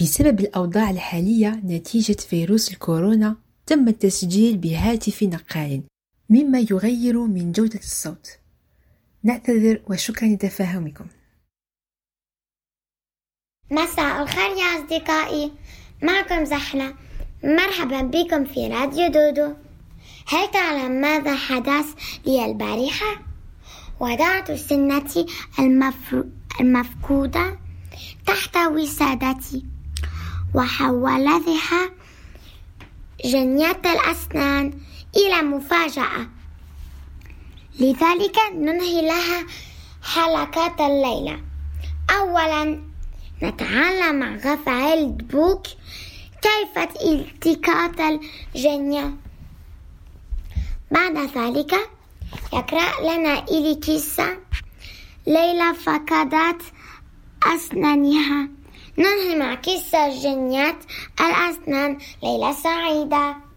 [0.00, 5.82] بسبب الأوضاع الحالية نتيجة فيروس الكورونا تم التسجيل بهاتف نقال
[6.30, 8.28] مما يغير من جودة الصوت.
[9.22, 11.06] نعتذر وشكرا لتفاهمكم.
[13.70, 15.52] مساء الخير يا أصدقائي.
[16.02, 16.94] معكم زحلة.
[17.44, 19.54] مرحبا بكم في راديو دودو.
[20.26, 21.86] هل تعلم ماذا حدث
[22.26, 23.22] لي البارحة؟
[24.00, 25.26] وضعت سنتي
[25.58, 26.24] المفر...
[26.60, 27.58] المفقودة
[28.26, 29.73] تحت وسادتي.
[30.54, 31.90] وحولتها
[33.24, 34.72] جنية الأسنان
[35.16, 36.28] إلى مفاجأة.
[37.80, 39.46] لذلك ننهي لها
[40.02, 41.40] حلقات الليلة.
[42.10, 42.82] أولا
[43.42, 45.66] نتعلم مع غفعل بوك
[46.42, 48.20] كيف التقاط
[48.54, 49.16] الجنية.
[50.90, 51.74] بعد ذلك
[52.52, 54.38] يقرأ لنا إلي قصة
[55.26, 56.62] ليلى فقدت
[57.42, 58.48] أسنانها.
[58.97, 60.79] ننهي مع قصة جنية
[61.19, 63.49] الأسنان ليلى سعيدة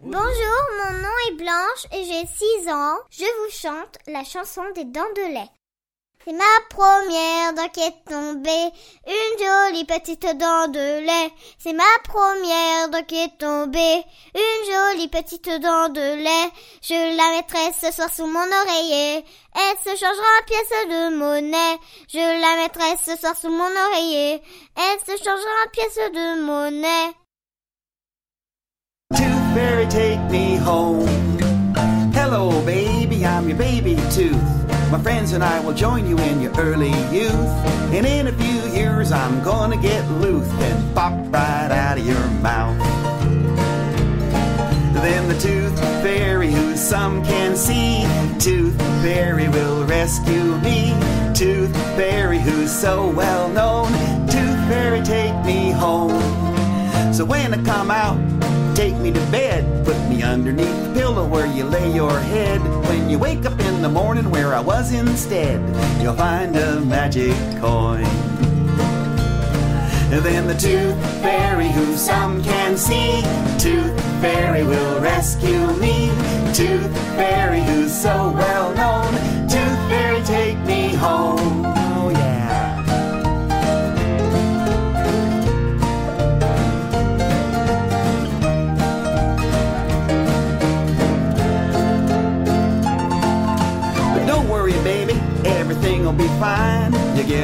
[0.00, 2.98] Bonjour, mon nom est Blanche et j'ai 6 ans.
[3.10, 5.50] Je vous chante la chanson des dents de lait.
[6.23, 8.71] C'est ma première dent qui est tombée,
[9.07, 11.33] une jolie petite dent de lait.
[11.57, 14.03] C'est ma première dent qui est tombée,
[14.35, 16.51] une jolie petite dent de lait.
[16.83, 21.79] Je la mettrai ce soir sous mon oreiller, elle se changera en pièce de monnaie.
[22.07, 24.43] Je la mettrai ce soir sous mon oreiller,
[24.75, 27.15] elle se changera en pièce de monnaie.
[33.51, 34.41] Your baby tooth.
[34.89, 37.51] My friends and I will join you in your early youth.
[37.91, 42.25] And in a few years, I'm gonna get loose and pop right out of your
[42.39, 42.79] mouth.
[44.93, 48.05] Then the tooth fairy, who some can see,
[48.39, 50.95] tooth fairy will rescue me.
[51.33, 53.91] Tooth fairy, who's so well known,
[54.29, 56.40] tooth fairy, take me home.
[57.13, 58.17] So when I come out,
[58.75, 59.85] take me to bed.
[59.85, 62.61] Put me underneath the pillow where you lay your head.
[62.87, 65.59] When you wake up in the morning where I was instead,
[66.01, 68.03] you'll find a magic coin.
[70.09, 73.21] Then the tooth fairy, who some can see,
[73.57, 76.09] tooth fairy will rescue me.
[76.53, 77.60] Tooth fairy,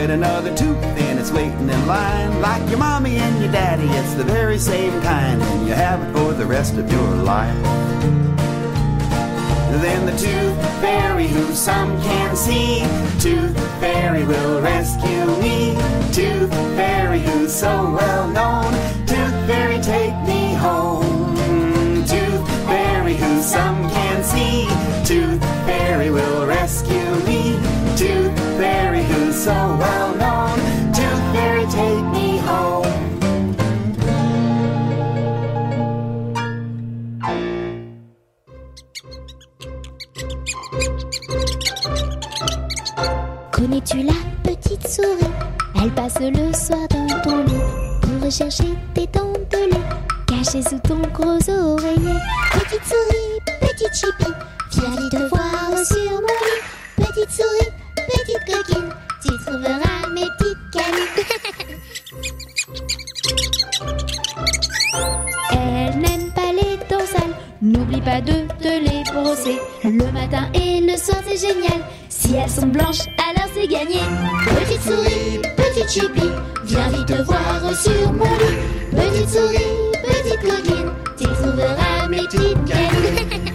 [0.07, 2.39] Get another tooth and it's waiting in line.
[2.39, 6.13] Like your mommy and your daddy, it's the very same kind, and you have it
[6.13, 7.61] for the rest of your life.
[9.81, 12.85] Then the tooth fairy, who some can see,
[13.19, 15.73] tooth fairy will rescue me.
[16.13, 18.71] Tooth fairy, who's so well known,
[19.05, 21.35] tooth fairy, take me home.
[22.05, 24.69] Tooth fairy, who some can see,
[25.03, 27.59] tooth fairy will rescue me.
[27.97, 29.96] Tooth fairy, who's so well
[43.89, 44.13] Connais-tu la
[44.43, 45.31] petite souris?
[45.81, 47.61] Elle passe le soir dans ton lit
[48.01, 49.87] pour rechercher tes dents de lait
[50.27, 52.19] cachées sous ton gros oreiller.
[52.51, 54.33] Petite souris, petite chipie,
[54.71, 56.61] viens vite te voir sur mon lit.
[56.97, 58.89] Petite souris, petite coquine,
[59.21, 61.15] tu trouveras mes petites canines.
[65.51, 67.35] Elle n'aime pas les dents sales.
[67.61, 69.59] N'oublie pas de te les brosser.
[69.83, 71.81] Le matin et le soir, c'est génial.
[72.27, 74.01] Si elles sont blanches, alors c'est gagné.
[74.59, 76.29] Petite souris, petite chipie,
[76.65, 78.57] viens vite te voir sur mon lit.
[78.91, 79.63] Petite souris,
[80.03, 83.45] petite coquine, tu trouveras mes petites graines.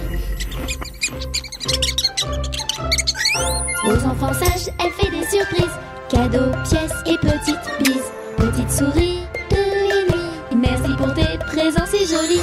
[3.85, 5.77] Aux enfants sages, elle fait des surprises,
[6.09, 8.11] cadeaux, pièces et petites bises.
[8.39, 9.19] Petite souris
[9.51, 12.41] de nuit, merci pour tes présents, c'est joli.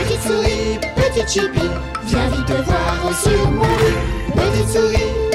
[0.00, 1.70] Petite souris, petite chipie,
[2.06, 4.34] viens vite te voir sur mon lit.
[4.34, 5.29] Petite souris,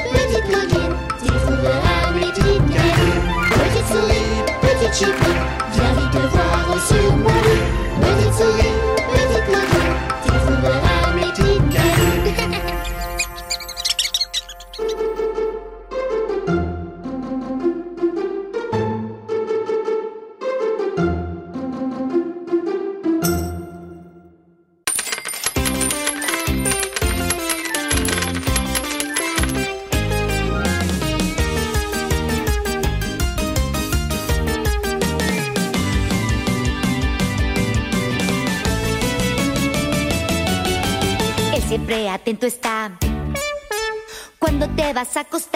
[3.66, 5.38] Petit souris, petit chipot,
[5.74, 7.58] viens vite voir sur Manu,
[8.02, 8.75] petit souris.
[44.96, 45.55] Vas a acostar,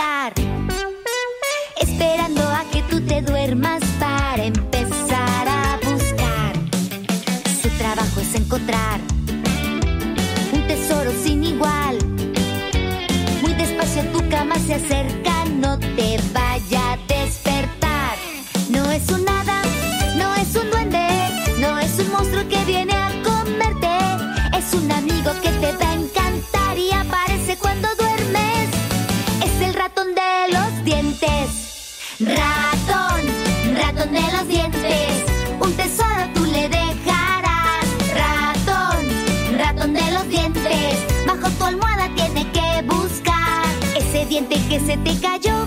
[41.30, 43.64] Bajo tu almohada tiene que buscar
[43.96, 45.64] ese diente que se te cayó.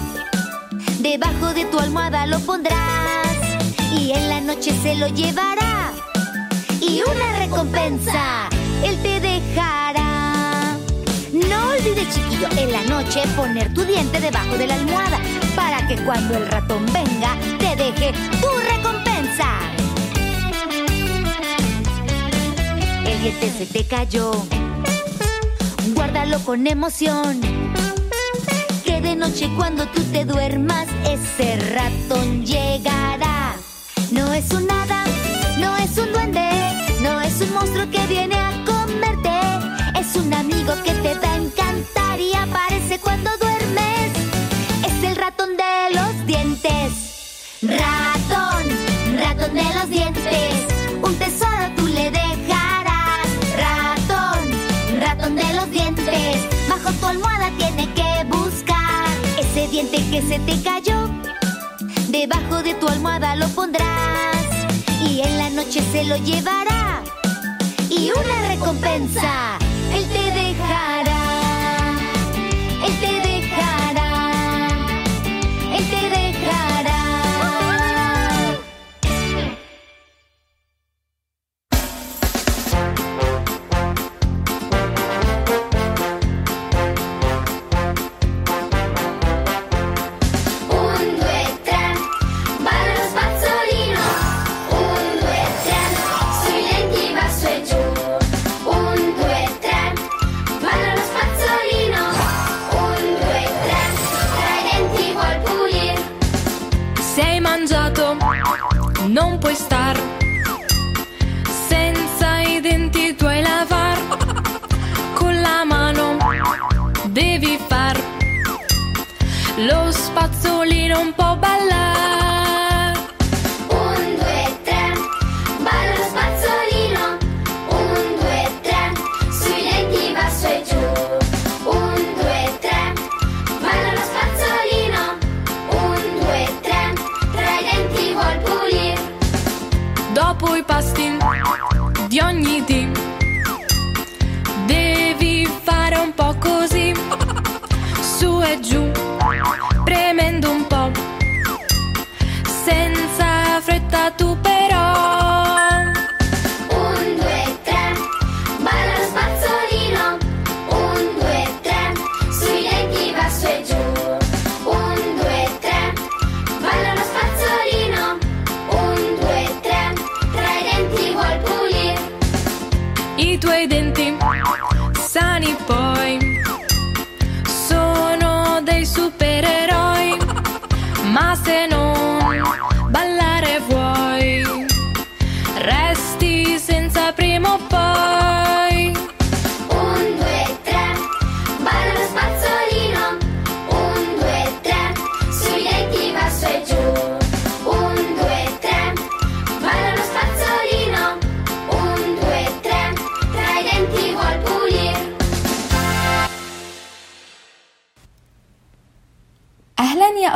[0.98, 3.36] Debajo de tu almohada lo pondrás
[3.96, 5.92] y en la noche se lo llevará.
[6.80, 8.48] Y una recompensa
[8.82, 10.76] él te dejará.
[11.32, 15.20] No olvides, chiquillo, en la noche poner tu diente debajo de la almohada
[15.54, 19.46] para que cuando el ratón venga te deje tu recompensa.
[23.06, 24.32] El diente se te cayó.
[26.12, 27.40] Guárdalo con emoción.
[28.84, 33.54] Que de noche cuando tú te duermas ese ratón llegará.
[34.10, 35.04] No es un hada,
[35.58, 36.50] no es un duende,
[37.00, 39.40] no es un monstruo que viene a comerte.
[39.98, 44.12] Es un amigo que te va a encantar y aparece cuando duermes.
[44.86, 46.92] Es el ratón de los dientes.
[47.62, 48.01] Ratón,
[59.90, 61.08] que se te cayó.
[62.08, 64.46] Debajo de tu almohada lo pondrás
[65.00, 67.02] y en la noche se lo llevará.
[67.90, 69.58] Y una recompensa,
[69.92, 71.18] él te dejará.
[72.84, 73.31] Él te dejará.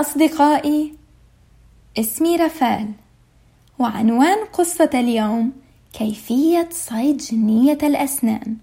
[0.01, 0.95] أصدقائي
[1.99, 2.93] اسمي رفال
[3.79, 5.53] وعنوان قصة اليوم
[5.93, 8.57] كيفية صيد جنية الأسنان.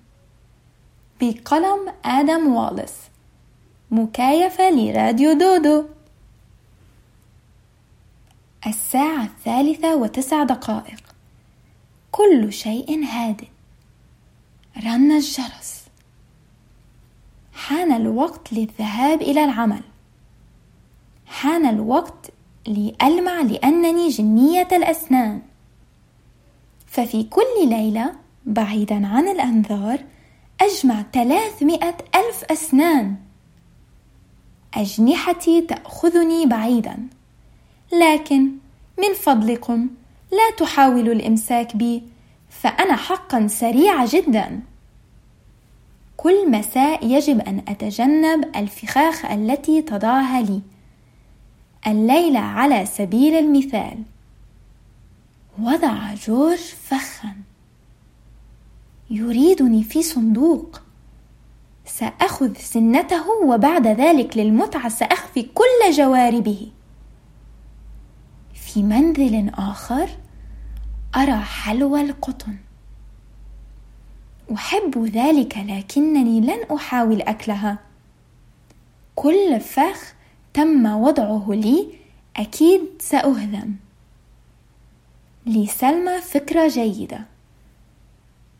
[1.22, 2.94] بقلم آدم والس
[3.92, 5.86] مكايفة لراديو دودو.
[8.68, 11.02] الساعة الثالثة وتسع دقائق.
[12.12, 13.48] كل شيء هادئ.
[14.84, 15.84] رن الجرس.
[17.54, 19.82] حان الوقت للذهاب إلى العمل.
[21.34, 22.32] حان الوقت
[22.68, 25.42] لألمع لأنني جنية الأسنان.
[26.88, 28.14] ففي كل ليلة
[28.46, 30.00] بعيدا عن الأنظار
[30.62, 33.16] أجمع ثلاثمائة ألف أسنان.
[34.74, 37.08] أجنحتي تأخذني بعيدا
[37.94, 38.52] لكن
[39.00, 39.90] من فضلكم
[40.32, 42.04] لا تحاولوا الإمساك بي
[42.50, 44.60] فأنا حقا سريعة جدا.
[46.18, 50.62] كل مساء يجب أن أتجنب الفخاخ التي تضعها لي.
[51.88, 54.04] الليلة على سبيل المثال.
[55.60, 57.36] وضع جورج فخا.
[59.10, 60.82] يريدني في صندوق.
[61.86, 66.72] سأخذ سنته وبعد ذلك للمتعة سأخفي كل جواربه.
[68.54, 70.10] في منزل آخر
[71.16, 72.56] أرى حلوى القطن.
[74.54, 77.80] أحب ذلك لكنني لن أحاول أكلها.
[79.16, 80.13] كل فخ
[80.54, 81.88] تم وضعه لي
[82.38, 83.74] أكيد سأهزم
[85.46, 87.26] لسلمى فكرة جيدة.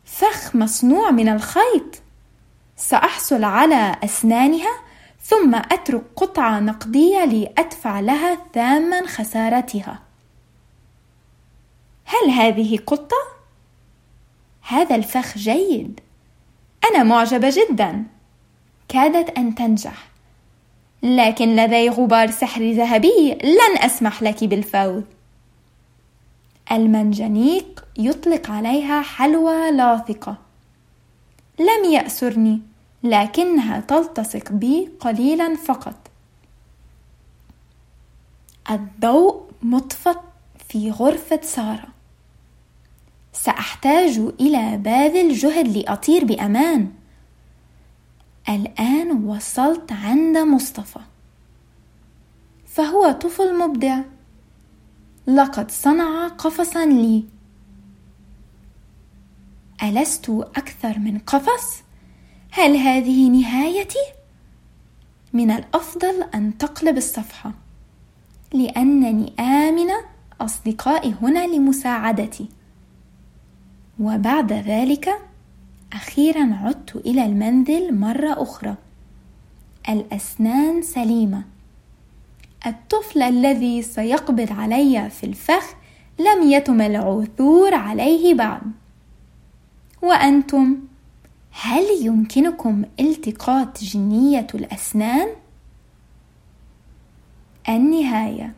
[0.04, 2.02] فخ مصنوع من الخيط.
[2.76, 4.80] سأحصل على أسنانها
[5.20, 10.02] ثم أترك قطعة نقدية لأدفع لها ثمن خسارتها.
[12.04, 13.16] هل هذه قطة؟
[14.68, 16.00] هذا الفخ جيد.
[16.90, 18.04] أنا معجبة جدا.
[18.88, 20.13] كادت أن تنجح.
[21.04, 25.02] لكن لدي غبار سحر ذهبي لن أسمح لك بالفوز.
[26.72, 30.36] المنجنيق يطلق عليها حلوى لاصقة
[31.58, 32.60] لم يأسرني
[33.02, 35.96] لكنها تلتصق بي قليلا فقط.
[38.70, 40.14] الضوء مطفى
[40.68, 41.88] في غرفة سارة.
[43.32, 46.90] سأحتاج إلى باذل جهد لأطير بأمان.
[48.48, 51.00] الآن وصلت عند مصطفى
[52.66, 54.00] فهو طفل مبدع
[55.26, 57.24] لقد صنع قفصا لي
[59.82, 61.82] ألست أكثر من قفص؟
[62.50, 64.04] هل هذه نهايتي؟
[65.32, 67.52] من الأفضل أن تقلب الصفحة
[68.52, 69.94] لأنني آمنة
[70.40, 72.48] أصدقائي هنا لمساعدتي
[74.00, 75.08] وبعد ذلك
[75.94, 78.74] أخيرا عدت إلى المنزل مرة أخرى.
[79.88, 81.42] الأسنان سليمة.
[82.66, 85.74] الطفل الذي سيقبض علي في الفخ
[86.18, 88.62] لم يتم العثور عليه بعد.
[90.02, 90.78] وأنتم
[91.62, 95.28] هل يمكنكم التقاط جنية الأسنان؟
[97.68, 98.54] النهاية.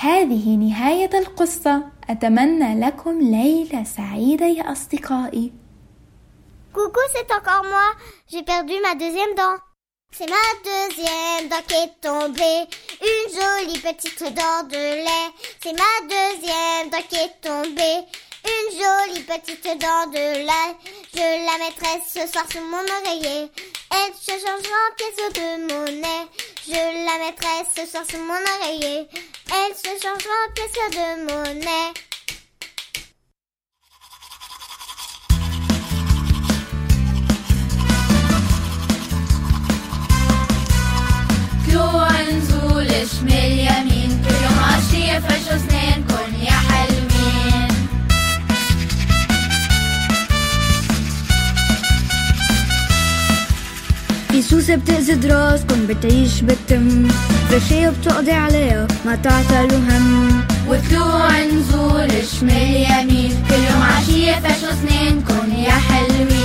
[0.00, 1.84] هذه نهاية القصة.
[2.10, 5.52] أتمنى لكم ليلة سعيدة يا أصدقائي.
[6.78, 7.90] Coucou, c'est encore moi.
[8.30, 9.56] J'ai perdu ma deuxième dent.
[10.12, 12.68] C'est ma deuxième dent qui est tombée.
[13.02, 15.32] Une jolie petite dent de lait.
[15.60, 18.06] C'est ma deuxième dent qui est tombée.
[18.46, 20.76] Une jolie petite dent de lait.
[21.12, 23.50] Je la mettrai ce soir sous mon oreiller.
[23.90, 26.28] Elle se changera en pièce de monnaie.
[26.64, 29.08] Je la mettrai ce soir sous mon oreiller.
[29.52, 31.92] Elle se changera en pièce de monnaie.
[41.76, 44.58] نزول شمال يمين كل يوم
[45.56, 47.68] اسنانكن يا حلوين
[54.76, 55.12] بتأذي
[55.86, 57.08] بتعيش بالتم
[57.50, 60.42] فرشاية بتقضي عليها ما تعتلوا هم.
[60.68, 62.08] وطلوع نزول
[62.40, 66.37] شمال يمين كل يوم عشية فرشوا اسنانكن يا حلوين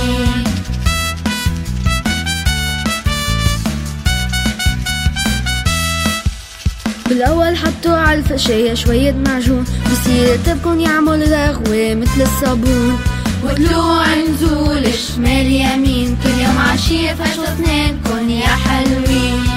[7.08, 12.98] بالأول حطوا على الفقشاية شوية معجون بصير تبكن يعمل رغوة مثل الصابون.
[13.44, 19.53] وطلوع نزول شمال يمين كل يوم عشية فرشوا اسنانكن يا حلوين.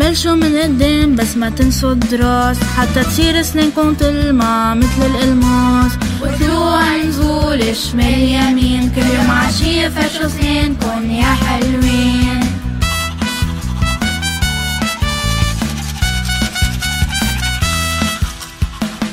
[0.00, 5.92] بلشوا من قدام بس ما تنسوا الدراس حتى تصير سنينكم تلمع مثل الألماس.
[6.22, 12.40] وطلوع نزول شمال يمين كل يوم عشية فرشوا سنينكم يا حلوين.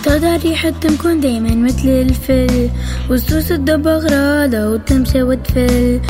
[0.05, 2.69] طالع ريحة تمكن دايما مثل الفل.
[3.09, 6.01] وصوص الدب غرادة وتمشى وتفل.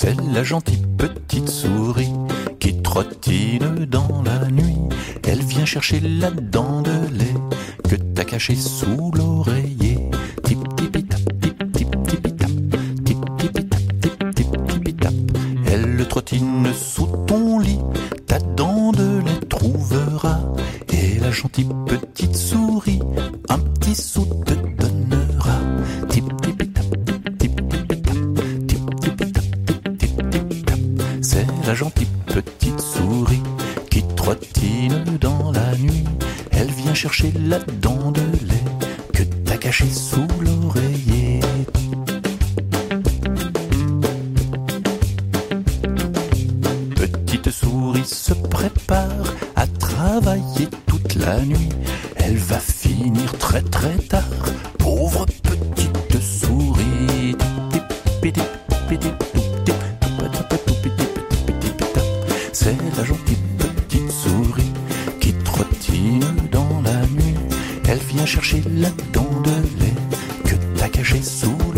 [0.00, 2.12] C'est la gentille petite souris
[2.60, 4.87] qui trottine dans la nuit
[5.68, 7.34] chercher là-dedans de lait
[7.86, 10.10] que t'as caché sous l'oreiller.
[10.42, 11.94] Tip tipi tip tip.
[15.66, 17.80] Elle trottine sous ton lit,
[18.26, 20.40] ta dent de lait trouvera
[20.90, 21.68] et la gentille
[68.00, 69.50] Elle vient chercher la dent de
[69.82, 69.94] lait
[70.44, 71.77] que t'as cachée sous le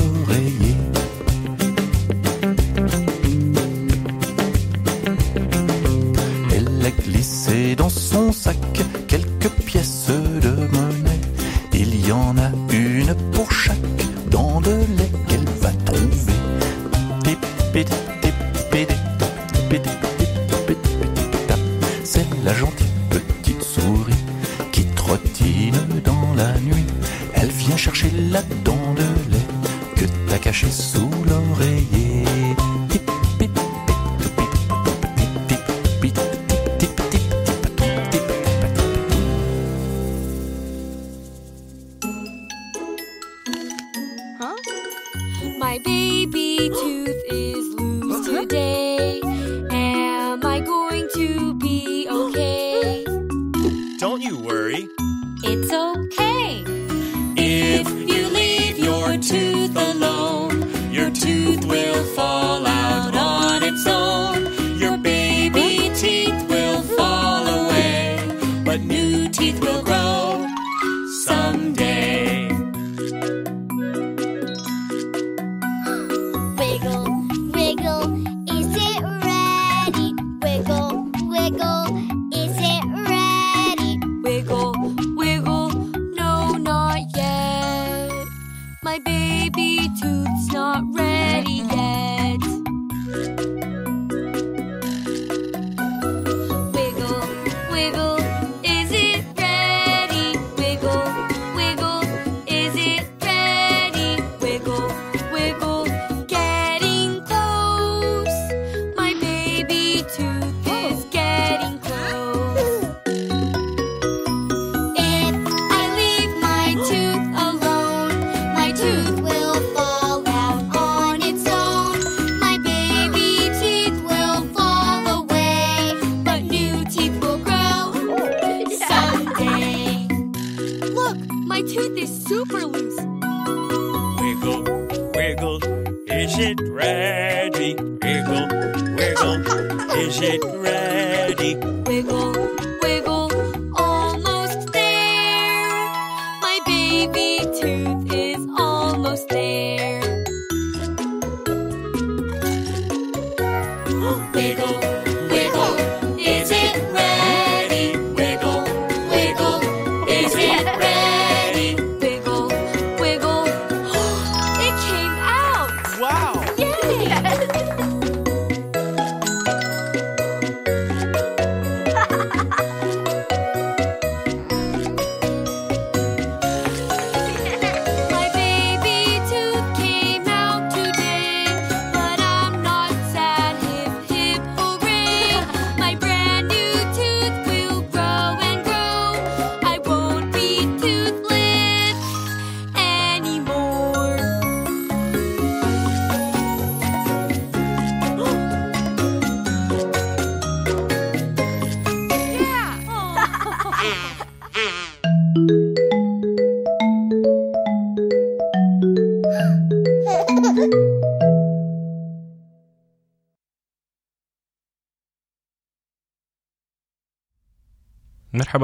[203.81, 204.21] مرحبا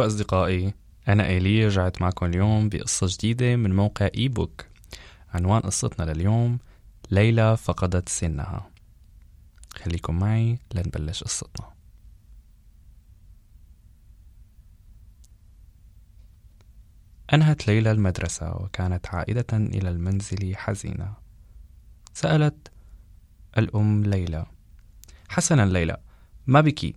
[0.06, 0.74] أصدقائي
[1.08, 4.64] أنا إيليا رجعت معكم اليوم بقصة جديدة من موقع إي بوك
[5.34, 6.58] عنوان قصتنا لليوم
[7.10, 8.70] ليلى فقدت سنها.
[9.74, 11.75] خليكم معي لنبلش قصتنا.
[17.34, 21.14] أنهت ليلى المدرسة وكانت عائدة إلى المنزل حزينة.
[22.14, 22.72] سألت
[23.58, 24.46] الأم ليلى
[25.28, 25.96] حسنا ليلى
[26.46, 26.94] ما بك؟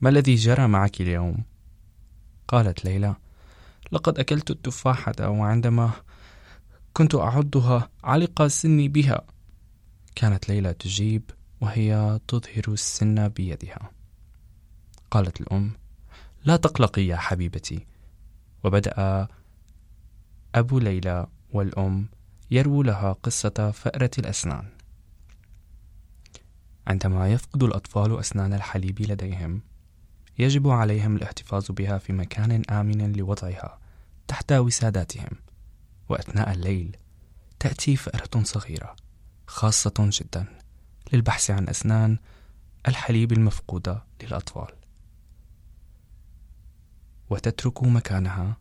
[0.00, 1.44] ما الذي جرى معك اليوم؟
[2.48, 3.16] قالت ليلى
[3.92, 5.90] لقد أكلت التفاحة وعندما
[6.92, 9.26] كنت اعضها علق سني بها.
[10.14, 11.22] كانت ليلى تجيب
[11.60, 13.90] وهي تظهر السن بيدها.
[15.10, 15.70] قالت الأم
[16.44, 17.86] لا تقلقي يا حبيبتي.
[18.64, 19.28] وبدأ
[20.56, 22.08] أبو ليلى والأم
[22.50, 24.68] يرووا لها قصة فأرة الأسنان.
[26.86, 29.60] عندما يفقد الأطفال أسنان الحليب لديهم
[30.38, 33.78] يجب عليهم الاحتفاظ بها في مكان آمن لوضعها
[34.28, 35.30] تحت وساداتهم.
[36.08, 36.96] وأثناء الليل
[37.60, 38.96] تأتي فأرة صغيرة
[39.46, 40.46] خاصة جدا
[41.12, 42.18] للبحث عن أسنان
[42.88, 44.74] الحليب المفقودة للأطفال.
[47.30, 48.56] وتترك مكانها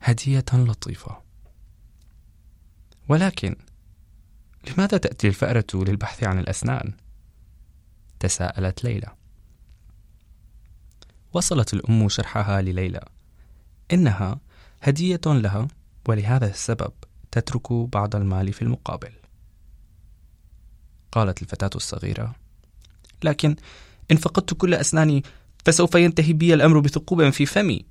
[0.00, 1.25] هدية لطيفة.
[3.08, 3.56] ولكن
[4.70, 6.92] لماذا تأتي الفأرة للبحث عن الأسنان؟
[8.20, 9.14] تساءلت ليلى.
[11.32, 13.00] وصلت الأم شرحها لليلى.
[13.92, 14.40] إنها
[14.82, 15.68] هدية لها
[16.08, 16.92] ولهذا السبب
[17.30, 19.12] تترك بعض المال في المقابل.
[21.12, 22.34] قالت الفتاة الصغيرة
[23.24, 23.56] لكن
[24.10, 25.22] إن فقدت كل أسناني
[25.64, 27.84] فسوف ينتهي بي الأمر بثقوب في فمي.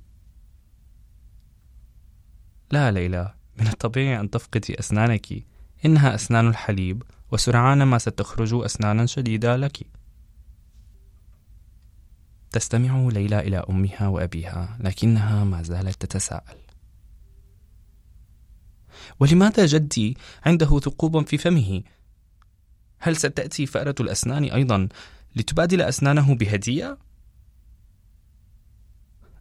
[2.70, 5.44] لا ليلى من الطبيعي أن تفقدي أسنانك
[5.84, 9.86] إنها أسنان الحليب وسرعان ما ستخرج أسنانا شديدة لك
[12.50, 16.58] تستمع ليلى إلى أمها وأبيها لكنها ما زالت تتساءل
[19.20, 20.16] ولماذا جدي
[20.46, 21.82] عنده ثقوب في فمه؟
[22.98, 24.88] هل ستأتي فأرة الأسنان أيضا
[25.36, 26.98] لتبادل أسنانه بهدية؟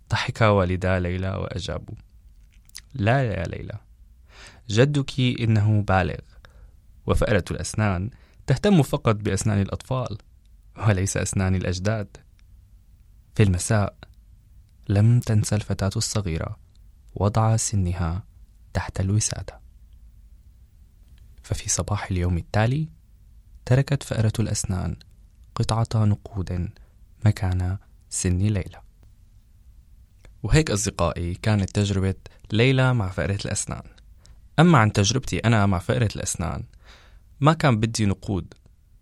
[0.10, 1.96] ضحك والدا ليلى وأجابوا
[2.94, 3.85] لا يا ليلى
[4.70, 6.20] جدك إنه بالغ.
[7.06, 8.10] وفأرة الأسنان
[8.48, 10.18] تهتم فقط بأسنان الأطفال
[10.88, 12.18] وليس أسنان الأجداد.
[13.36, 13.96] في المساء
[14.90, 16.60] لم تنسى الفتاة الصغيرة
[17.16, 18.24] وضع سنها
[18.74, 19.60] تحت الوسادة.
[21.44, 22.90] ففي صباح اليوم التالي
[23.66, 24.96] تركت فأرة الأسنان
[25.56, 26.70] قطعة نقود
[27.26, 27.78] مكان
[28.10, 28.82] سن ليلى.
[30.44, 32.16] وهيك أصدقائي كانت تجربة
[32.52, 33.95] ليلى مع فأرة الأسنان.
[34.60, 36.64] أما عن تجربتي أنا مع فأرة الأسنان
[37.40, 38.54] ما كان بدي نقود.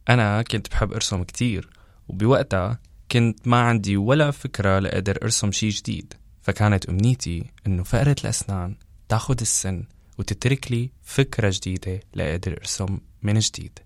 [0.10, 1.70] أنا كنت بحب أرسم كتير
[2.08, 2.80] وبوقتها
[3.12, 6.14] كنت ما عندي ولا فكرة لأقدر أرسم شي جديد.
[6.42, 8.76] فكانت أمنيتي إنه فأرة الأسنان
[9.10, 9.84] تاخد السن
[10.18, 13.80] وتترك لي فكرة جديدة لأقدر أرسم من جديد.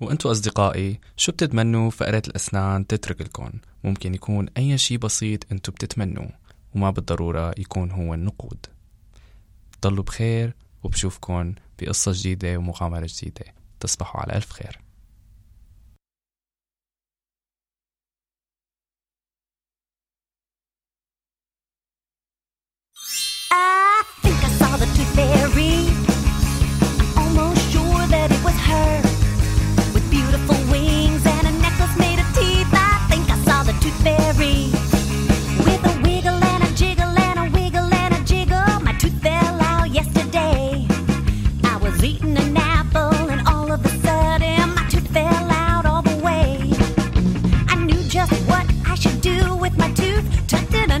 [0.00, 3.50] وأنتوا أصدقائي شو بتتمنوا فأرة الأسنان تترك لكم؟
[3.84, 6.30] ممكن يكون أي شي بسيط أنتوا بتتمنوه
[6.74, 8.66] وما بالضرورة يكون هو النقود.
[9.82, 13.44] ضلوا بخير وبشوفكن بقصة جديدة ومغامرة جديدة.
[13.80, 14.87] تصبحوا على ألف خير.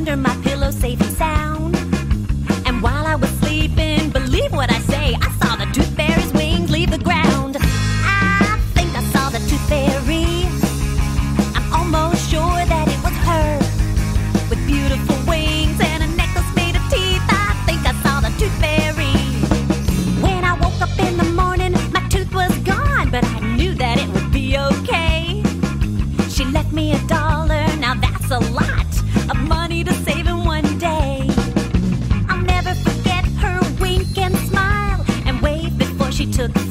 [0.08, 0.47] under my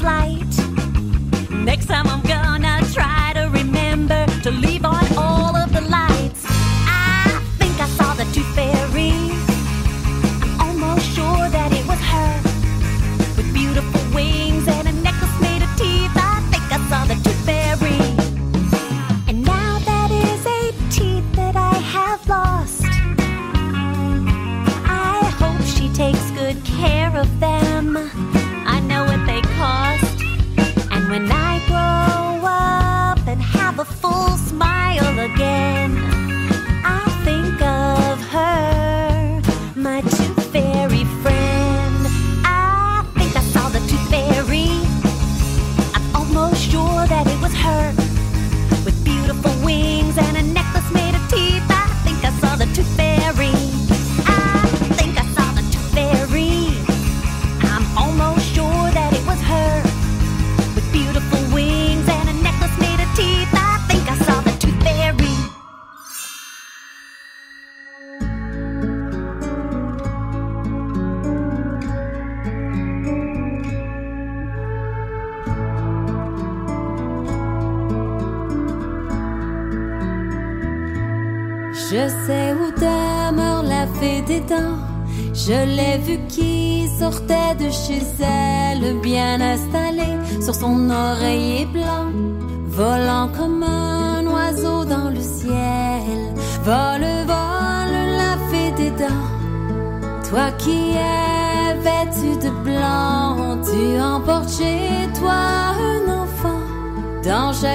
[0.08, 0.54] flight.
[1.52, 2.22] Next time I'm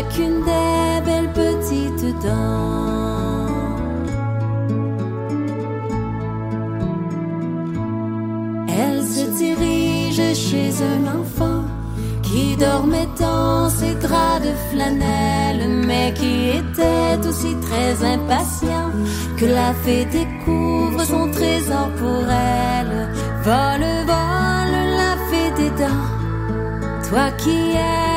[0.02, 3.46] chacune des belles petites dents.
[8.68, 11.64] Elle se dirige chez un enfant
[12.22, 18.90] qui dormait dans ses draps de flanelle, mais qui était aussi très impatient
[19.36, 23.08] que la fée découvre son trésor pour elle.
[23.44, 26.08] Vole, vole, la fée des dents.
[27.08, 28.11] Toi qui es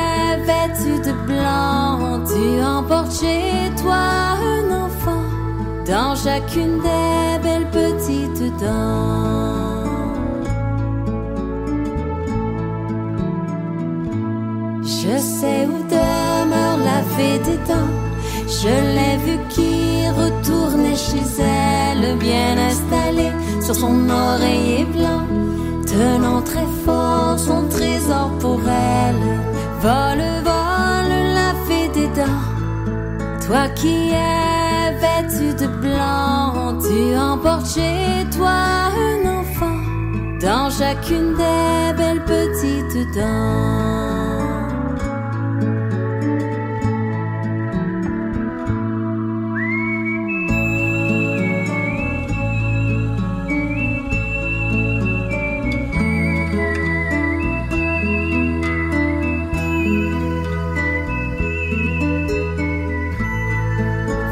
[0.45, 4.03] vêtu de blanc, tu emportes chez toi
[4.53, 5.25] un enfant
[5.88, 9.65] dans chacune des belles petites dents.
[14.84, 17.93] Je sais où demeure la fée des dents.
[18.47, 23.31] Je l'ai vue qui retournait chez elle, bien installée
[23.62, 25.25] sur son oreiller blanc,
[25.86, 29.54] tenant très fort son trésor pour elle.
[29.85, 32.47] Vole, vole, la fée des dents.
[33.45, 39.77] Toi qui es vêtu de blanc, tu emportes chez toi un enfant
[40.41, 44.34] dans chacune des belles petites dents.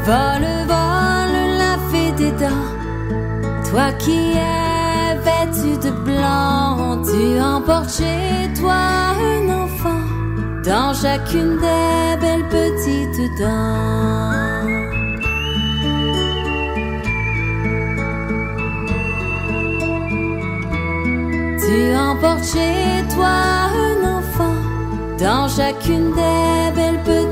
[0.06, 2.68] Vole, vole, la fée des dents.
[3.70, 10.04] Toi qui es vêtu de blanc, tu emportes chez toi un enfant
[10.62, 14.64] dans chacune des belles petites dents.
[21.62, 23.36] Tu emportes chez toi
[23.88, 24.58] un enfant
[25.18, 27.23] dans chacune des belles petites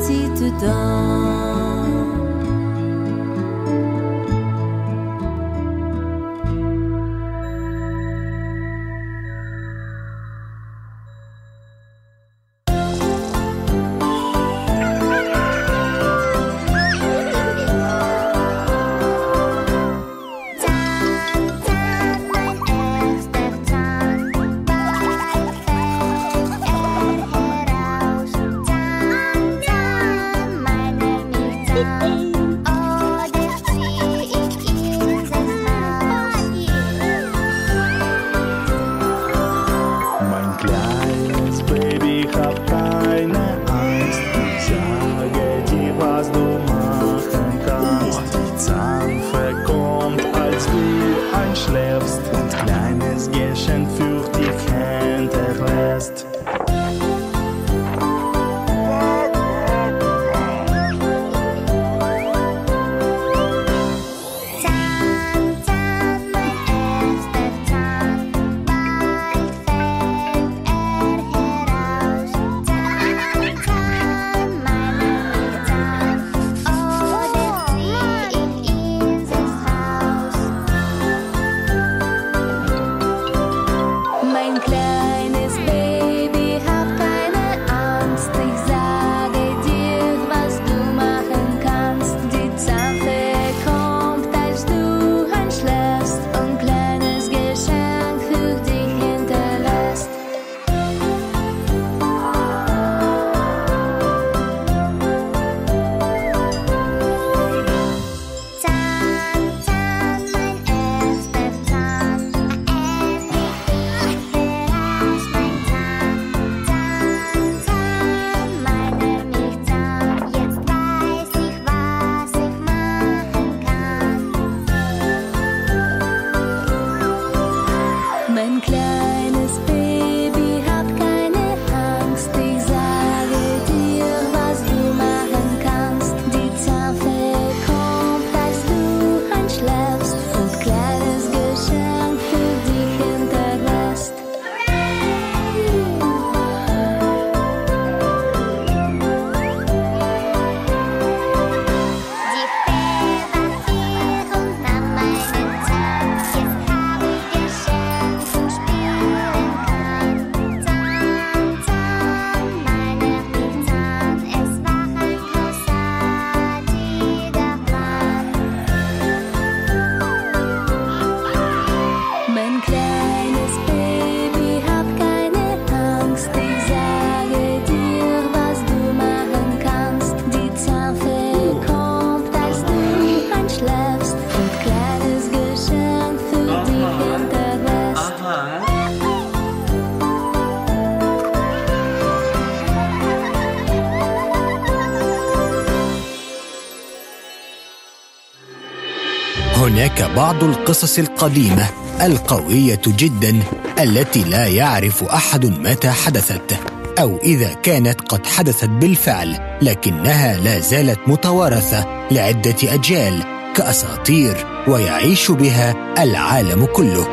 [200.23, 201.67] بعض القصص القديمة
[202.03, 203.43] القوية جدا
[203.79, 206.59] التي لا يعرف أحد متى حدثت
[206.99, 213.23] أو إذا كانت قد حدثت بالفعل لكنها لا زالت متوارثة لعدة أجيال
[213.55, 217.07] كأساطير ويعيش بها العالم كله.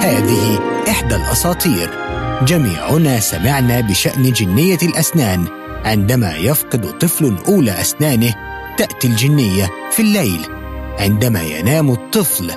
[0.00, 1.90] هذه إحدى الأساطير.
[2.46, 5.44] جميعنا سمعنا بشأن جنية الأسنان.
[5.84, 8.34] عندما يفقد طفل أولى أسنانه
[8.78, 10.63] تأتي الجنية في الليل.
[10.98, 12.50] عندما ينام الطفل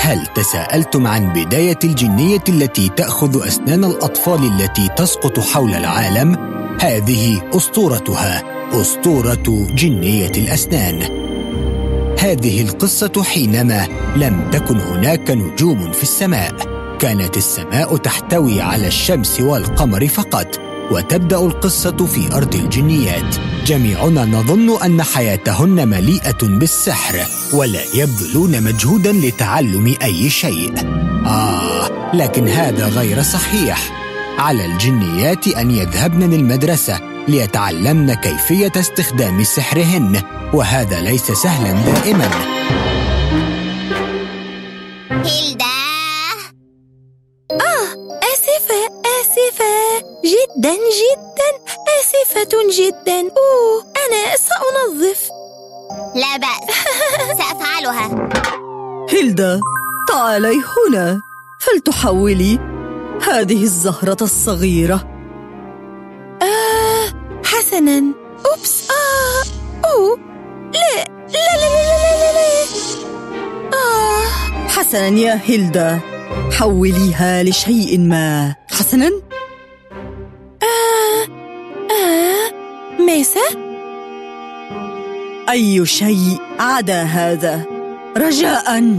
[0.00, 6.36] هل تساءلتم عن بداية الجنية التي تأخذ أسنان الأطفال التي تسقط حول العالم؟
[6.80, 8.42] هذه أسطورتها
[8.80, 11.02] أسطورة جنية الأسنان.
[12.18, 16.54] هذه القصة حينما لم تكن هناك نجوم في السماء،
[16.98, 25.02] كانت السماء تحتوي على الشمس والقمر فقط، وتبدأ القصة في أرض الجنيات جميعنا نظن أن
[25.02, 30.72] حياتهن مليئة بالسحر ولا يبذلون مجهودا لتعلم أي شيء.
[31.26, 33.92] آه لكن هذا غير صحيح.
[34.38, 40.22] على الجنيات أن يذهبن للمدرسة ليتعلمن كيفية استخدام سحرهن
[40.54, 42.30] وهذا ليس سهلا دائما.
[45.10, 45.64] هيلدا.
[47.52, 47.88] آه
[48.32, 48.80] آسفة
[49.20, 49.74] آسفة.
[50.24, 51.50] جدا جدا.
[52.00, 53.20] آسفة جدا.
[53.20, 55.37] أوه أنا سأنظف.
[56.14, 56.76] لا بأس.
[57.38, 58.28] سأفعلها.
[59.10, 59.60] هيلدا
[60.08, 60.56] تعالي
[60.88, 61.22] هنا.
[61.60, 62.58] فلتحولي
[63.26, 65.08] هذه الزهرة الصغيرة؟
[66.42, 67.06] آه
[67.44, 68.02] حسنا.
[68.46, 68.88] أوبس.
[68.90, 69.42] آه
[69.88, 70.18] أوه
[70.74, 72.64] لا لا لا لا لا لا, لا.
[73.78, 74.68] آه.
[74.68, 76.00] حسنا يا هيلدا
[76.52, 78.54] حوليها لشيء ما.
[78.70, 79.10] حسنا؟
[80.62, 81.24] آه
[81.90, 82.52] آه.
[83.02, 83.67] ماذا؟
[85.50, 87.64] أي شيء عدا هذا.
[88.16, 88.94] رجاءً.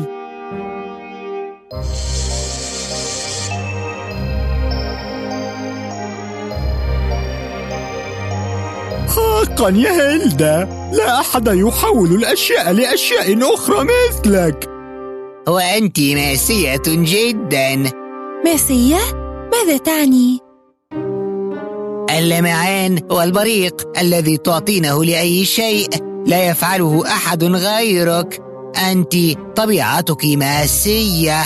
[9.08, 10.70] حقا يا هيلدا.
[10.93, 14.70] لا أحد يحول الأشياء لأشياء أخرى مثلك.
[15.47, 17.91] وأنت مأسية جدا.
[18.45, 18.97] مأسية؟
[19.52, 20.39] ماذا تعني؟
[22.18, 26.09] اللمعان والبريق الذي تعطينه لأي شيء.
[26.26, 28.41] لا يفعله أحد غيرك.
[28.91, 29.13] أنت
[29.55, 31.43] طبيعتك ماسية.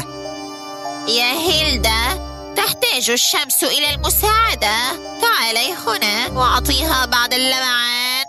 [1.08, 2.24] يا هيلدا
[2.56, 4.76] تحتاج الشمس إلى المساعدة.
[5.22, 8.26] تعالي هنا وأعطيها بعض اللمعان.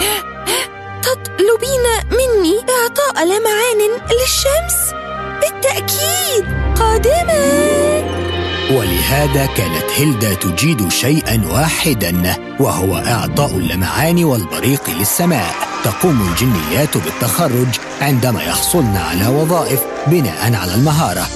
[1.02, 4.92] تطلبين مني إعطاء لمعان للشمس؟
[5.40, 6.44] بالتأكيد
[6.78, 8.17] قادما.
[8.70, 15.54] ولهذا كانت هيلدا تجيد شيئا واحدا وهو إعطاء اللمعان والبريق للسماء.
[15.84, 17.68] تقوم الجنيات بالتخرج
[18.00, 21.26] عندما يحصلن على وظائف بناء على المهارة.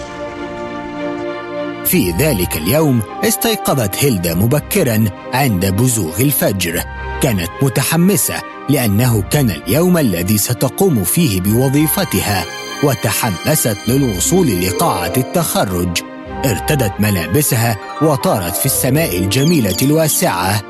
[1.85, 5.05] في ذلك اليوم استيقظت هيلدا مبكرا
[5.35, 6.83] عند بزوغ الفجر.
[7.23, 12.45] كانت متحمسة لأنه كان اليوم الذي ستقوم فيه بوظيفتها
[12.83, 16.12] وتحمست للوصول لقاعة التخرج.
[16.45, 20.63] ارتدت ملابسها وطارت في السماء الجميلة الواسعة.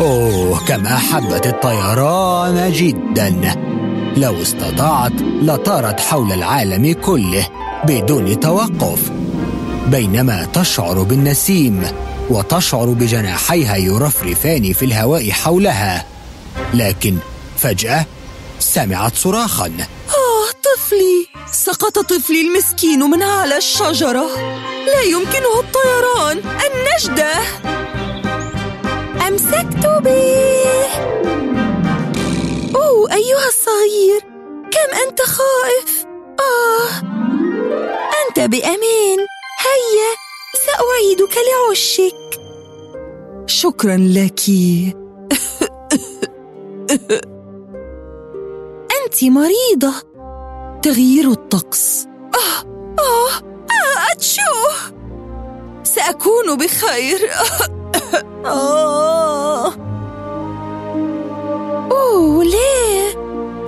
[0.00, 3.54] أوه كم أحبت الطيران جدا.
[4.16, 7.48] لو استطاعت لطارت حول العالم كله
[7.84, 9.10] بدون توقف.
[9.86, 11.82] بينما تشعر بالنسيم
[12.30, 16.04] وتشعر بجناحيها يرفرفان في الهواء حولها.
[16.74, 17.16] لكن
[17.56, 18.06] فجأة
[18.60, 19.70] سمعت صراخا.
[20.92, 21.26] طفلي.
[21.52, 24.26] سقط طفلي المسكين من على الشجرة.
[24.86, 27.32] لا يمكنه الطيران النجدة
[29.28, 30.86] أمسكت به.
[32.76, 34.20] أوه أيها الصغير
[34.70, 36.04] كم أنت خائف.
[36.40, 36.88] آه.
[38.28, 39.18] أنت بأمان
[39.64, 40.10] هيا
[40.66, 42.40] سأعيدك لعشك.
[43.46, 44.40] شكرا لك.
[49.04, 50.11] أنت مريضة.
[50.82, 52.06] تغيير الطقس.
[52.34, 52.60] آه
[52.98, 53.32] آه,
[53.70, 54.40] آه أتشو.
[55.84, 57.18] سأكون بخير.
[58.46, 59.72] آه
[61.92, 63.08] أوه لا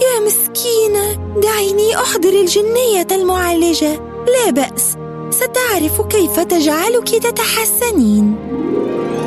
[0.03, 4.01] يا مسكينة دعيني أحضر الجنية المعالجة.
[4.27, 4.97] لا بأس
[5.31, 8.37] ستعرف كيف تجعلك تتحسنين.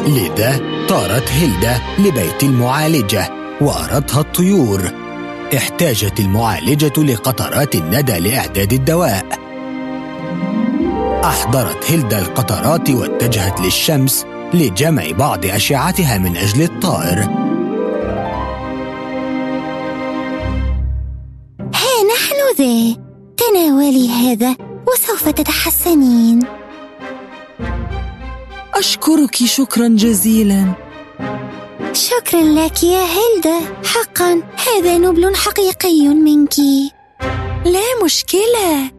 [0.07, 0.59] لذا
[0.89, 3.29] طارت هيلدا لبيت المعالجة
[3.61, 5.06] وأردتها الطيور.
[5.55, 9.25] احتاجت المعالجة لقطرات الندى لإعداد الدواء.
[11.23, 17.19] أحضرت هيلدا القطرات واتجهت للشمس لجمع بعض أشعتها من أجل الطائر.
[21.59, 22.95] ها نحن ذا
[23.37, 24.55] تناولي هذا
[24.87, 26.39] وسوف تتحسنين.
[28.73, 30.86] أشكرك شكرا جزيلا.
[31.93, 33.59] شكرا لك يا هيلدا.
[33.85, 36.59] حقا هذا نبل حقيقي منك.
[37.65, 38.91] لا مشكلة.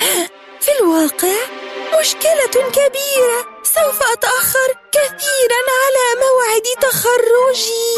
[0.62, 1.36] في الواقع
[2.00, 3.38] مشكلة كبيرة.
[3.62, 7.92] سوف أتأخر كثيرا على موعد تخرجي.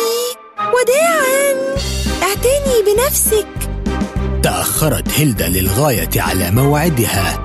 [0.75, 1.77] وداعا
[2.23, 3.49] اعتني بنفسك.
[4.43, 7.45] تأخرت هيلدا للغاية على موعدها.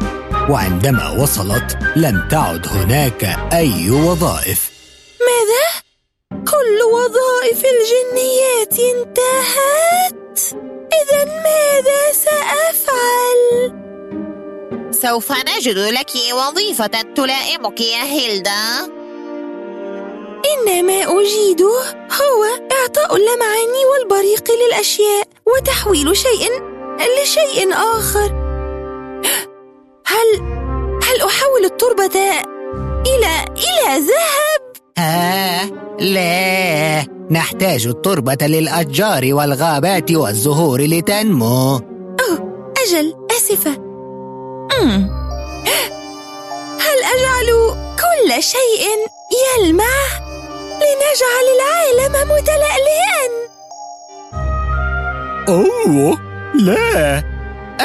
[0.50, 3.24] وعندما وصلت لم تعد هناك
[3.54, 4.70] أي وظائف.
[5.20, 5.69] ماذا؟
[6.52, 10.40] كل وظائف الجنيات انتهت
[11.02, 13.74] إذا ماذا سأفعل؟
[14.92, 18.86] سوف نجد لك وظيفة تلائمك يا هيلدا
[20.54, 21.80] إن ما أجيده
[22.22, 26.50] هو إعطاء اللمعان والبريق للأشياء وتحويل شيء
[27.22, 28.32] لشيء آخر
[30.06, 30.42] هل
[31.04, 32.20] هل أحول التربة
[33.08, 34.69] إلى إلى ذهب؟
[35.00, 35.62] آه
[36.00, 43.72] لا نحتاج التربة للأشجار والغابات والزهور لتنمو أوه أجل آسفة
[44.82, 45.10] أمم.
[46.80, 47.48] هل أجعل
[47.96, 48.86] كل شيء
[49.58, 49.96] يلمع
[50.82, 53.30] لنجعل العالم متلألئا؟
[55.50, 56.20] أوه
[56.56, 57.24] لا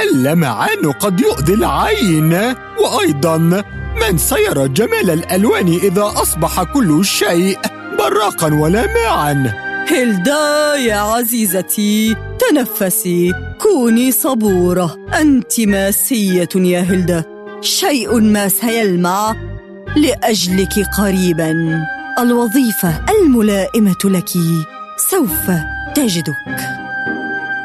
[0.02, 3.64] اللمعان قد يؤذي العين وأيضا
[4.00, 7.58] من سيرى جمال الألوان إذا أصبح كل شيء
[7.98, 9.52] براقا ولامعا
[9.88, 14.96] هيلدا يا عزيزتي تنفسي كوني صبورة.
[15.20, 17.24] أنت ماسية يا هيلدا
[17.60, 19.36] شيء ما سيلمع
[19.96, 21.82] لأجلك قريبا.
[22.18, 24.28] الوظيفة الملائمة لك
[25.10, 25.50] سوف
[25.94, 26.58] تجدك.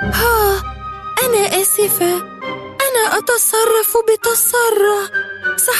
[0.01, 0.61] ها
[1.25, 2.15] أنا آسفة.
[2.87, 5.19] أنا أتصرف بتسرع
[5.57, 5.78] صحيح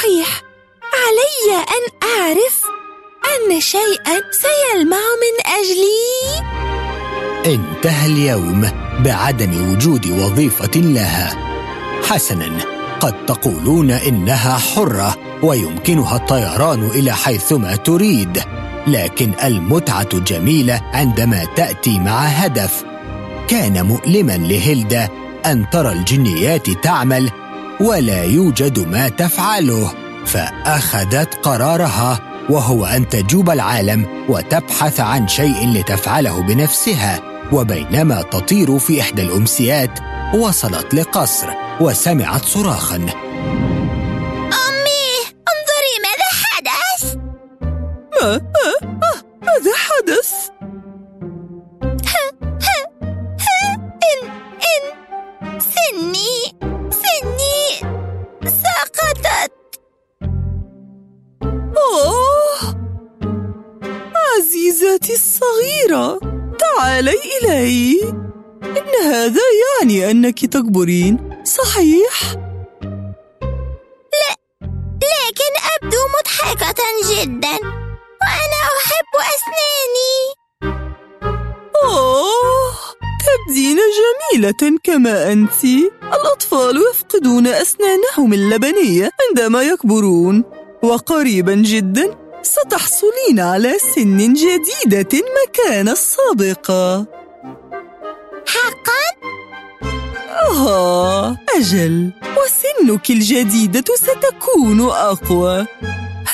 [3.60, 6.50] شيئا سيلمع من أجلي.
[7.46, 11.38] انتهى اليوم بعدم وجود وظيفة لها.
[12.10, 12.58] حسنا
[13.00, 18.44] قد تقولون إنها حرة ويمكنها الطيران إلى حيثما تريد
[18.88, 22.84] لكن المتعة جميلة عندما تأتي مع هدف.
[23.48, 25.10] كان مؤلما لهيلدا
[25.46, 27.32] أن ترى الجنيات تعمل
[27.80, 29.94] ولا يوجد ما تفعله
[30.26, 32.29] فأخذت قرارها.
[32.50, 37.22] وهو أن تجوب العالم وتبحث عن شيء لتفعله بنفسها
[37.54, 40.00] وبينما تطير في إحدى الأمسيات
[40.36, 41.48] وصلت لقصر
[41.82, 42.96] وسمعت صراخا.
[42.96, 43.10] أمي
[45.50, 47.16] انظري ماذا حدث!
[48.22, 48.42] ما؟
[69.90, 72.34] يعني أنك تكبرين صحيح؟
[74.14, 74.36] لا
[75.02, 77.56] لكن أبدو مضحكة جدا
[78.22, 80.16] وأنا أحب أسناني
[81.84, 82.74] أوه
[83.26, 85.64] تبدين جميلة كما أنت
[86.04, 90.44] الأطفال يفقدون أسنانهم اللبنية عندما يكبرون
[90.84, 97.06] وقريبا جدا ستحصلين على سن جديدة مكان السابقة
[98.48, 99.09] حقا؟
[100.50, 102.12] آه أجل.
[102.24, 105.66] وسنك الجديدة ستكون أقوى.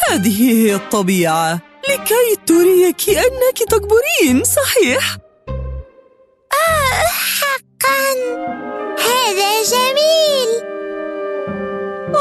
[0.09, 1.59] هذه هي الطبيعة.
[1.89, 5.18] لكي تريك أنك تكبرين صحيح؟
[6.53, 7.05] آه
[7.39, 8.13] حقا.
[8.99, 10.49] هذا جميل.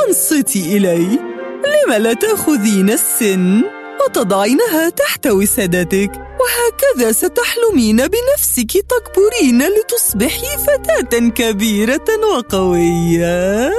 [0.09, 1.18] أنصتي إلي.
[1.64, 3.62] لم لا تأخذين السن؟
[4.07, 6.11] وتضعينها تحت وسادتك.
[6.40, 12.05] وهكذا ستحلمين بنفسك تكبرين لتصبحي فتاة كبيرة
[12.36, 13.70] وقوية.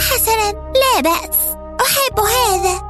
[0.00, 1.36] حسنا لا بأس.
[1.80, 2.86] أحب هذا.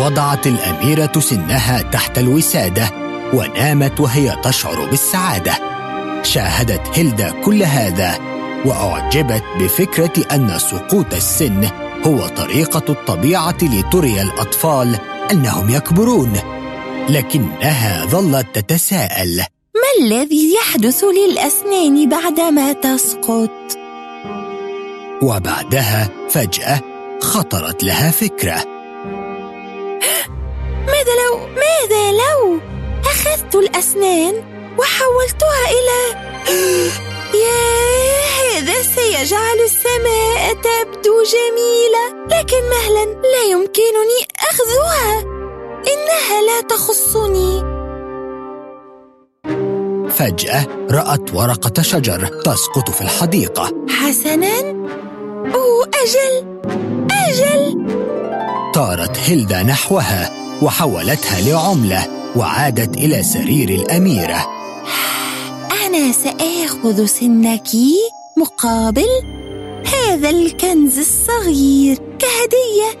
[0.00, 2.90] وضعت الأميرة سنها تحت الوسادة
[3.34, 5.52] ونامت وهي تشعر بالسعادة.
[6.22, 8.31] شاهدت هيلدا كل هذا.
[8.64, 11.68] وأعجبت بفكرة أن سقوط السن
[12.06, 14.98] هو طريقة الطبيعة لتري الأطفال
[15.30, 16.32] أنهم يكبرون
[17.08, 19.36] لكنها ظلت تتساءل
[19.74, 23.50] ما الذي يحدث للأسنان بعدما تسقط؟
[25.22, 26.80] وبعدها فجأة
[27.20, 28.64] خطرت لها فكرة
[30.92, 32.60] ماذا لو ماذا لو
[33.04, 34.34] أخذت الأسنان
[34.78, 35.98] وحولتها إلى
[37.34, 37.62] يا
[38.38, 44.20] هذا سيجعل السماء تبدو جميلة لكن مهلا لا يمكنني
[44.50, 45.20] أخذها.
[45.92, 47.72] إنها لا تخصني.
[50.10, 53.72] فجأة رأت ورقة شجر تسقط في الحديقة.
[53.88, 54.60] حسنا؟
[55.54, 56.60] أوه أجل
[57.28, 57.86] أجل.
[58.74, 60.30] طارت هيلدا نحوها
[60.62, 62.06] وحولتها لعملة
[62.36, 64.46] وعادت إلى سرير الأميرة.
[65.94, 67.68] أنا سآخذ سنك
[68.36, 69.08] مقابل
[69.86, 72.98] هذا الكنز الصغير كهدية.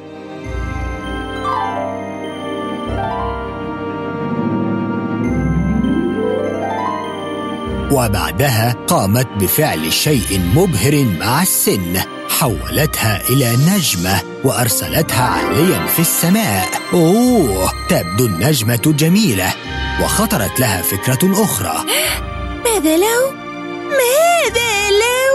[7.92, 11.96] وبعدها قامت بفعل شيء مبهر مع السن
[12.28, 16.68] حولتها إلى نجمة وأرسلتها عاليا في السماء.
[16.92, 19.54] أوه تبدو النجمة جميلة
[20.02, 21.84] وخطرت لها فكرة أخرى.
[22.64, 23.30] ماذا لو؟
[23.84, 25.34] ماذا لو؟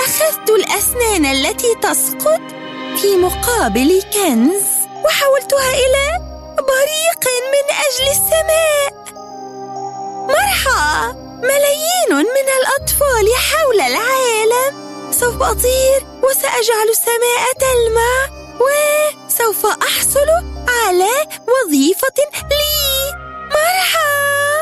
[0.00, 2.40] أخذت الأسنان التي تسقط
[3.02, 4.64] في مقابل كنز
[5.04, 6.06] وحولتها إلى
[6.58, 8.94] بريق من أجل السماء.
[10.28, 11.12] مرحى!
[11.42, 14.84] ملايين من الأطفال حول العالم.
[15.10, 18.28] سوف أطير وسأجعل السماء تلمع
[18.60, 20.28] وسوف أحصل
[20.68, 21.12] على
[21.48, 22.18] وظيفة
[22.50, 23.12] لي.
[23.50, 24.53] مرحى!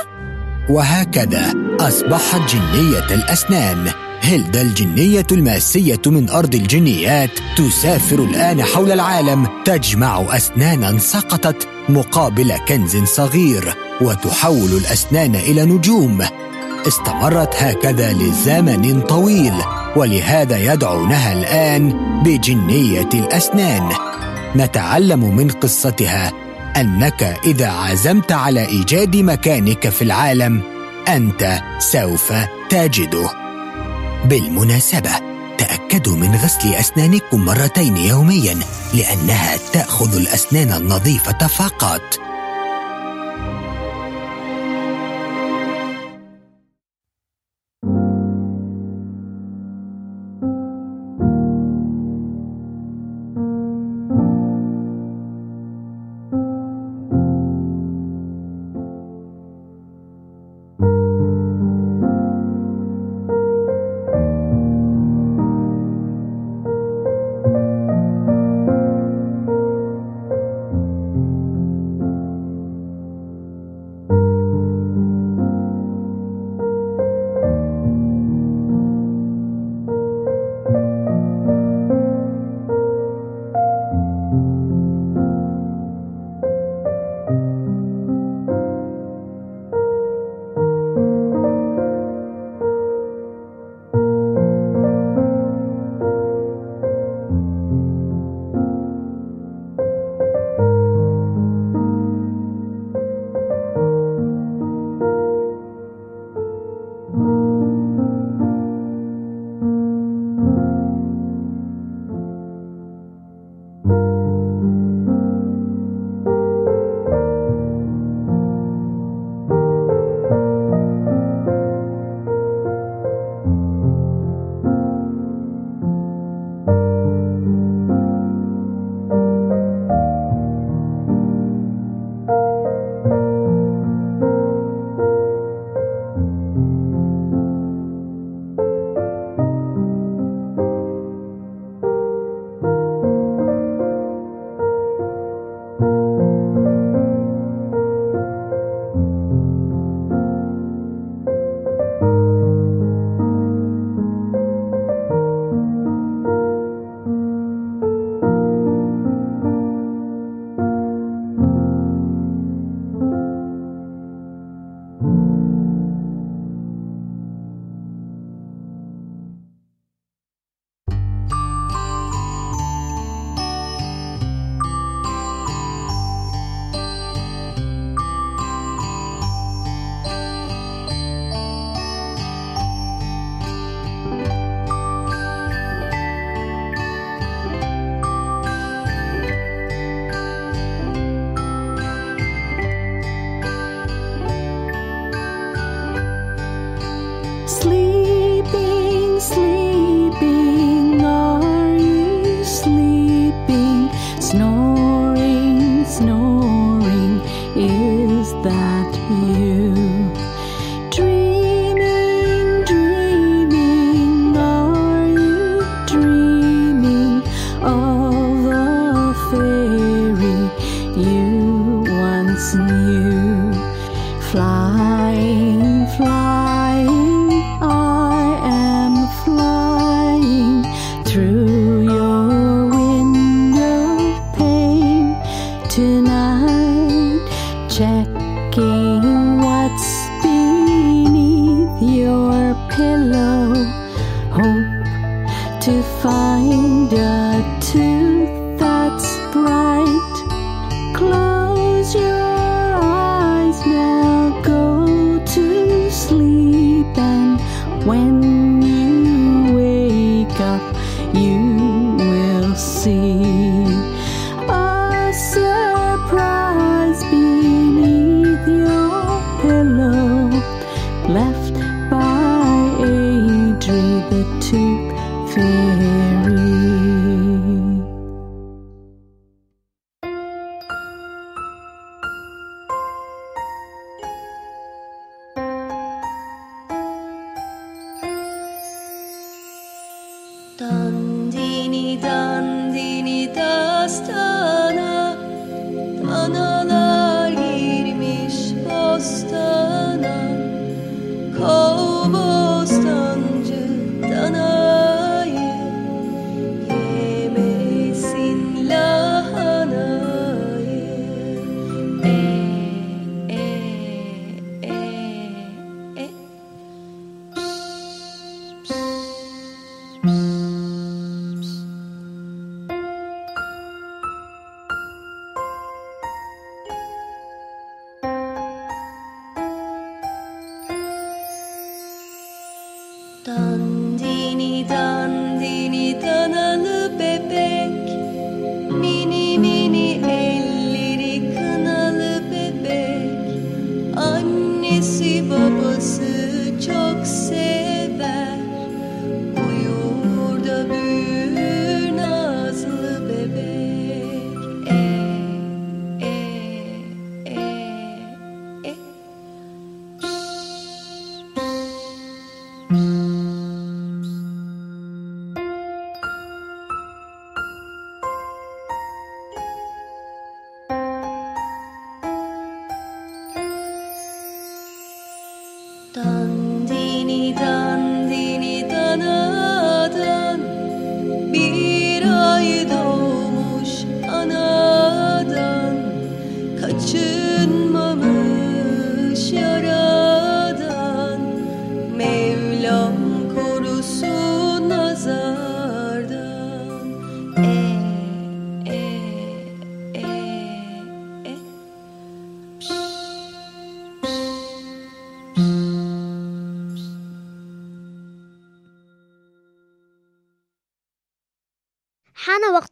[0.69, 3.91] وهكذا أصبحت جنية الأسنان.
[4.21, 12.97] هيلدا الجنية الماسية من أرض الجنيات تسافر الآن حول العالم تجمع أسنانا سقطت مقابل كنز
[12.97, 16.25] صغير وتحول الأسنان إلى نجوم.
[16.89, 19.55] استمرت هكذا لزمن طويل
[19.97, 21.93] ولهذا يدعونها الآن
[22.25, 23.89] بجنية الأسنان.
[24.57, 26.33] نتعلم من قصتها.
[26.77, 30.63] أنك إذا عزمت على إيجاد مكانك في العالم
[31.09, 32.33] أنت سوف
[32.69, 33.31] تجده.
[34.25, 35.11] بالمناسبة
[35.59, 38.59] تأكدوا من غسل أسنانكم مرتين يوميا
[38.95, 42.21] لأنها تأخذ الأسنان النظيفة فقط.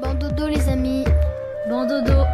[0.00, 1.04] Bon doudou les amis.
[1.68, 2.24] Bon doudou